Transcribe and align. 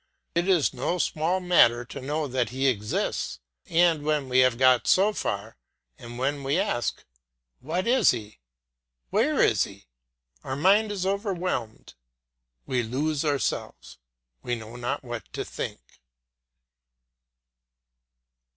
It 0.33 0.47
is 0.47 0.73
no 0.73 0.97
small 0.97 1.39
matter 1.39 1.85
to 1.85 2.01
know 2.01 2.27
that 2.27 2.49
he 2.49 2.65
exists, 2.65 3.39
and 3.67 4.01
when 4.03 4.29
we 4.29 4.39
have 4.39 4.57
got 4.57 4.87
so 4.87 5.13
far, 5.13 5.57
and 5.99 6.17
when 6.17 6.41
we 6.43 6.57
ask. 6.57 7.05
What 7.59 7.85
is 7.85 8.09
he? 8.09 8.39
Where 9.11 9.39
is 9.41 9.65
he? 9.65 9.85
our 10.43 10.55
mind 10.55 10.91
is 10.91 11.05
overwhelmed, 11.05 11.93
we 12.65 12.81
lose 12.81 13.23
ourselves, 13.23 13.99
we 14.41 14.55
know 14.55 14.75
not 14.75 15.03
what 15.03 15.31
to 15.33 15.45
think. 15.45 15.99